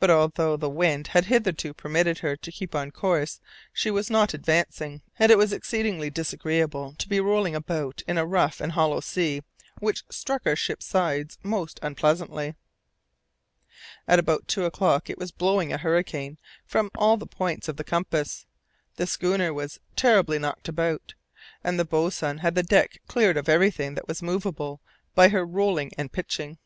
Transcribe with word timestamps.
But, 0.00 0.10
although 0.10 0.56
the 0.56 0.68
wind 0.68 1.06
had 1.14 1.26
hitherto 1.26 1.72
permitted 1.72 2.18
her 2.18 2.34
to 2.34 2.50
keep 2.50 2.74
on 2.74 2.88
her 2.88 2.90
course, 2.90 3.40
she 3.72 3.88
was 3.88 4.10
not 4.10 4.34
advancing, 4.34 5.02
and 5.16 5.30
it 5.30 5.38
was 5.38 5.52
exceedingly 5.52 6.10
disagreeable 6.10 6.96
to 6.98 7.08
be 7.08 7.20
rolling 7.20 7.54
about 7.54 8.02
in 8.08 8.18
a 8.18 8.26
rough 8.26 8.60
and 8.60 8.72
hollow 8.72 8.98
sea 8.98 9.42
which 9.78 10.02
struck 10.10 10.42
our 10.44 10.56
ship's 10.56 10.86
sides 10.86 11.38
most 11.44 11.78
unpleasantly. 11.82 12.56
About 14.08 14.48
two 14.48 14.64
o'clock 14.64 15.08
it 15.08 15.18
was 15.18 15.30
blowing 15.30 15.72
a 15.72 15.78
hurricane 15.78 16.36
from 16.66 16.90
all 16.96 17.16
the 17.16 17.24
points 17.24 17.68
of 17.68 17.76
the 17.76 17.84
compass. 17.84 18.46
The 18.96 19.06
schooner 19.06 19.54
was 19.54 19.78
terribly 19.94 20.40
knocked 20.40 20.66
about, 20.68 21.14
and 21.62 21.78
the 21.78 21.84
boatswain 21.84 22.38
had 22.38 22.56
the 22.56 22.64
deck 22.64 22.98
cleared 23.06 23.36
of 23.36 23.48
everything 23.48 23.94
that 23.94 24.08
was 24.08 24.20
movable 24.20 24.80
by 25.14 25.28
her 25.28 25.44
rolling 25.44 25.92
and 25.96 26.10
pitching. 26.10 26.58